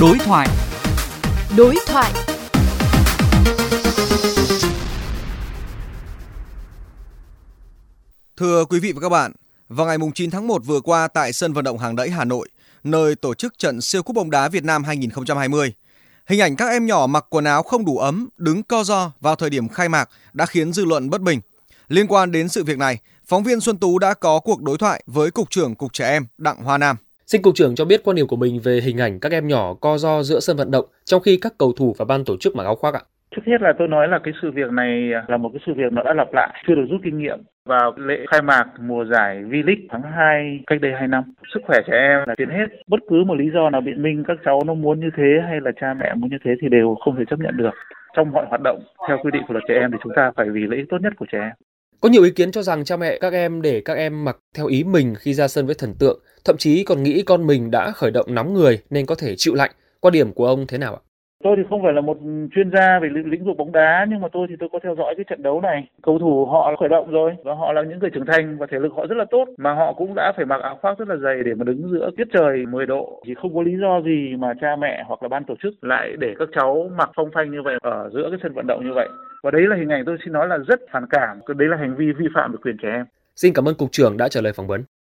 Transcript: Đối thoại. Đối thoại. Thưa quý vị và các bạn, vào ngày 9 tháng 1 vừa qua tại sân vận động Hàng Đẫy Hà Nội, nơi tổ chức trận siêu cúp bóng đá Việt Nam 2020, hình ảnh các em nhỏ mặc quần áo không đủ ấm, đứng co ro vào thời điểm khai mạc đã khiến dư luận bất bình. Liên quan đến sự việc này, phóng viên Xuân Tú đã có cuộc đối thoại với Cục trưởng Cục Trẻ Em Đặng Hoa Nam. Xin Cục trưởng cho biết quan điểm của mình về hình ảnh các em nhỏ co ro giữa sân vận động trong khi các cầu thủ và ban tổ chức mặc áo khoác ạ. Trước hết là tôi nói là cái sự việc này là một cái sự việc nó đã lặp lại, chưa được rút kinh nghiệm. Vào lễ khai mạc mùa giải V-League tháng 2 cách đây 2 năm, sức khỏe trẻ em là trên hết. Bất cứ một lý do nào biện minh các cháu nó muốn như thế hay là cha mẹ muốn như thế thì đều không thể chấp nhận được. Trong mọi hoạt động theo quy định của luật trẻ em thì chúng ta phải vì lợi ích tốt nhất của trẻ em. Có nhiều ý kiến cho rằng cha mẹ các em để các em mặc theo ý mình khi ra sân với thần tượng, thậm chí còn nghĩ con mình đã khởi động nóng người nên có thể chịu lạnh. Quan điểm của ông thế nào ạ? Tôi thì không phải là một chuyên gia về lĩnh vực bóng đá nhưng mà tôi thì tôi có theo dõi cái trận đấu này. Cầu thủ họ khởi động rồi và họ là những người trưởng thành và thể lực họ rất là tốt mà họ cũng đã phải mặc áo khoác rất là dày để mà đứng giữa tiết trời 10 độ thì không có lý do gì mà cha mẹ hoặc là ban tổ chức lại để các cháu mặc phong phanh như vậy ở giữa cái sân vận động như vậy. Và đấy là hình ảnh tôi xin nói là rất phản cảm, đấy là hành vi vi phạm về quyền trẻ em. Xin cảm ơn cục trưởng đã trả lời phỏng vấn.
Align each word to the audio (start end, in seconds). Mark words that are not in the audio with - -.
Đối 0.00 0.18
thoại. 0.18 0.48
Đối 1.56 1.76
thoại. 1.86 2.12
Thưa 8.36 8.64
quý 8.64 8.80
vị 8.80 8.92
và 8.92 9.00
các 9.00 9.08
bạn, 9.08 9.32
vào 9.68 9.86
ngày 9.86 9.96
9 10.14 10.30
tháng 10.30 10.46
1 10.46 10.62
vừa 10.66 10.80
qua 10.80 11.08
tại 11.08 11.32
sân 11.32 11.52
vận 11.52 11.64
động 11.64 11.78
Hàng 11.78 11.96
Đẫy 11.96 12.10
Hà 12.10 12.24
Nội, 12.24 12.48
nơi 12.84 13.14
tổ 13.14 13.34
chức 13.34 13.58
trận 13.58 13.80
siêu 13.80 14.02
cúp 14.02 14.16
bóng 14.16 14.30
đá 14.30 14.48
Việt 14.48 14.64
Nam 14.64 14.84
2020, 14.84 15.72
hình 16.26 16.40
ảnh 16.40 16.56
các 16.56 16.68
em 16.68 16.86
nhỏ 16.86 17.06
mặc 17.06 17.26
quần 17.30 17.44
áo 17.44 17.62
không 17.62 17.84
đủ 17.84 17.98
ấm, 17.98 18.28
đứng 18.36 18.62
co 18.62 18.84
ro 18.84 19.12
vào 19.20 19.36
thời 19.36 19.50
điểm 19.50 19.68
khai 19.68 19.88
mạc 19.88 20.08
đã 20.32 20.46
khiến 20.46 20.72
dư 20.72 20.84
luận 20.84 21.10
bất 21.10 21.20
bình. 21.20 21.40
Liên 21.88 22.06
quan 22.06 22.32
đến 22.32 22.48
sự 22.48 22.64
việc 22.64 22.78
này, 22.78 22.98
phóng 23.26 23.42
viên 23.42 23.60
Xuân 23.60 23.78
Tú 23.78 23.98
đã 23.98 24.14
có 24.14 24.40
cuộc 24.40 24.62
đối 24.62 24.78
thoại 24.78 25.02
với 25.06 25.30
Cục 25.30 25.50
trưởng 25.50 25.74
Cục 25.74 25.92
Trẻ 25.92 26.08
Em 26.08 26.26
Đặng 26.38 26.62
Hoa 26.62 26.78
Nam. 26.78 26.96
Xin 27.32 27.42
Cục 27.42 27.54
trưởng 27.54 27.74
cho 27.74 27.84
biết 27.84 28.00
quan 28.04 28.16
điểm 28.16 28.26
của 28.26 28.36
mình 28.36 28.60
về 28.64 28.80
hình 28.86 28.98
ảnh 29.00 29.20
các 29.20 29.32
em 29.32 29.46
nhỏ 29.46 29.74
co 29.74 29.98
ro 29.98 30.22
giữa 30.22 30.40
sân 30.40 30.56
vận 30.56 30.70
động 30.70 30.84
trong 31.04 31.22
khi 31.22 31.38
các 31.42 31.52
cầu 31.58 31.72
thủ 31.78 31.94
và 31.98 32.04
ban 32.08 32.24
tổ 32.24 32.36
chức 32.40 32.56
mặc 32.56 32.64
áo 32.64 32.74
khoác 32.74 32.94
ạ. 32.94 33.00
Trước 33.30 33.42
hết 33.46 33.60
là 33.60 33.72
tôi 33.78 33.88
nói 33.88 34.08
là 34.08 34.18
cái 34.24 34.34
sự 34.42 34.50
việc 34.50 34.70
này 34.72 35.10
là 35.28 35.36
một 35.36 35.50
cái 35.52 35.60
sự 35.66 35.72
việc 35.76 35.92
nó 35.92 36.02
đã 36.02 36.12
lặp 36.14 36.28
lại, 36.32 36.62
chưa 36.66 36.74
được 36.74 36.86
rút 36.90 37.00
kinh 37.04 37.18
nghiệm. 37.18 37.38
Vào 37.66 37.94
lễ 37.96 38.16
khai 38.30 38.42
mạc 38.42 38.64
mùa 38.80 39.04
giải 39.04 39.36
V-League 39.50 39.86
tháng 39.90 40.02
2 40.02 40.60
cách 40.66 40.80
đây 40.80 40.92
2 40.98 41.08
năm, 41.08 41.24
sức 41.54 41.60
khỏe 41.66 41.78
trẻ 41.86 41.92
em 41.92 42.18
là 42.28 42.34
trên 42.38 42.50
hết. 42.50 42.66
Bất 42.88 43.00
cứ 43.08 43.24
một 43.26 43.34
lý 43.34 43.50
do 43.54 43.70
nào 43.70 43.80
biện 43.80 44.02
minh 44.02 44.24
các 44.28 44.38
cháu 44.44 44.60
nó 44.66 44.74
muốn 44.74 45.00
như 45.00 45.10
thế 45.16 45.30
hay 45.48 45.60
là 45.60 45.70
cha 45.80 45.94
mẹ 46.00 46.14
muốn 46.14 46.30
như 46.30 46.38
thế 46.44 46.50
thì 46.60 46.68
đều 46.68 46.96
không 47.04 47.16
thể 47.18 47.24
chấp 47.30 47.38
nhận 47.38 47.56
được. 47.56 47.74
Trong 48.16 48.32
mọi 48.32 48.46
hoạt 48.48 48.60
động 48.64 48.80
theo 49.08 49.18
quy 49.22 49.30
định 49.32 49.42
của 49.48 49.52
luật 49.52 49.64
trẻ 49.68 49.74
em 49.74 49.90
thì 49.92 49.98
chúng 50.02 50.12
ta 50.16 50.30
phải 50.36 50.46
vì 50.50 50.60
lợi 50.60 50.78
ích 50.78 50.86
tốt 50.90 50.98
nhất 51.02 51.12
của 51.16 51.26
trẻ 51.32 51.38
em. 51.38 51.52
Có 52.00 52.08
nhiều 52.08 52.22
ý 52.22 52.30
kiến 52.30 52.50
cho 52.50 52.62
rằng 52.62 52.84
cha 52.84 52.96
mẹ 52.96 53.18
các 53.20 53.32
em 53.32 53.62
để 53.62 53.82
các 53.84 53.96
em 53.96 54.24
mặc 54.24 54.36
theo 54.56 54.66
ý 54.66 54.84
mình 54.84 55.14
khi 55.18 55.34
ra 55.34 55.48
sân 55.48 55.66
với 55.66 55.74
thần 55.78 55.94
tượng, 56.00 56.20
thậm 56.44 56.56
chí 56.58 56.84
còn 56.84 57.02
nghĩ 57.02 57.22
con 57.26 57.46
mình 57.46 57.70
đã 57.70 57.90
khởi 57.90 58.10
động 58.10 58.26
nóng 58.28 58.54
người 58.54 58.78
nên 58.90 59.06
có 59.06 59.14
thể 59.14 59.34
chịu 59.36 59.54
lạnh. 59.54 59.70
Quan 60.00 60.12
điểm 60.12 60.32
của 60.32 60.46
ông 60.46 60.66
thế 60.68 60.78
nào 60.78 60.94
ạ? 60.94 61.02
Tôi 61.44 61.56
thì 61.56 61.62
không 61.70 61.82
phải 61.82 61.92
là 61.92 62.00
một 62.00 62.18
chuyên 62.54 62.70
gia 62.70 62.98
về 63.02 63.08
lĩnh 63.24 63.44
vực 63.44 63.56
bóng 63.56 63.72
đá 63.72 64.06
nhưng 64.10 64.20
mà 64.20 64.28
tôi 64.32 64.46
thì 64.50 64.54
tôi 64.60 64.68
có 64.72 64.78
theo 64.82 64.94
dõi 64.98 65.14
cái 65.16 65.24
trận 65.28 65.42
đấu 65.42 65.60
này. 65.60 65.88
Cầu 66.02 66.18
thủ 66.18 66.46
họ 66.46 66.76
khởi 66.80 66.88
động 66.88 67.10
rồi 67.10 67.32
và 67.44 67.54
họ 67.54 67.72
là 67.72 67.82
những 67.82 67.98
người 67.98 68.10
trưởng 68.10 68.26
thành 68.26 68.58
và 68.58 68.66
thể 68.70 68.78
lực 68.78 68.92
họ 68.96 69.06
rất 69.06 69.16
là 69.18 69.24
tốt 69.30 69.44
mà 69.56 69.74
họ 69.74 69.92
cũng 69.92 70.14
đã 70.14 70.32
phải 70.36 70.46
mặc 70.46 70.60
áo 70.62 70.78
khoác 70.82 70.98
rất 70.98 71.08
là 71.08 71.16
dày 71.16 71.36
để 71.44 71.54
mà 71.54 71.64
đứng 71.64 71.90
giữa 71.92 72.10
tiết 72.16 72.28
trời 72.32 72.66
10 72.66 72.86
độ 72.86 73.22
thì 73.26 73.34
không 73.34 73.54
có 73.54 73.62
lý 73.62 73.72
do 73.80 74.00
gì 74.00 74.36
mà 74.38 74.54
cha 74.60 74.76
mẹ 74.78 75.04
hoặc 75.06 75.22
là 75.22 75.28
ban 75.28 75.44
tổ 75.44 75.54
chức 75.62 75.84
lại 75.84 76.12
để 76.18 76.34
các 76.38 76.48
cháu 76.54 76.90
mặc 76.96 77.10
phong 77.16 77.30
phanh 77.34 77.50
như 77.50 77.62
vậy 77.64 77.78
ở 77.82 78.10
giữa 78.14 78.26
cái 78.30 78.38
sân 78.42 78.52
vận 78.54 78.66
động 78.66 78.80
như 78.84 78.92
vậy. 78.94 79.08
Và 79.42 79.50
đấy 79.50 79.62
là 79.66 79.76
hình 79.76 79.88
ảnh 79.88 80.04
tôi 80.06 80.18
xin 80.24 80.32
nói 80.32 80.48
là 80.48 80.58
rất 80.58 80.80
phản 80.92 81.06
cảm, 81.10 81.40
đấy 81.56 81.68
là 81.68 81.76
hành 81.76 81.96
vi 81.96 82.06
vi 82.12 82.26
phạm 82.34 82.52
về 82.52 82.58
quyền 82.62 82.76
trẻ 82.82 82.88
em. 82.88 83.06
Xin 83.36 83.54
cảm 83.54 83.68
ơn 83.68 83.74
cục 83.74 83.92
trưởng 83.92 84.16
đã 84.16 84.28
trả 84.28 84.40
lời 84.40 84.52
phỏng 84.52 84.66
vấn. 84.66 84.84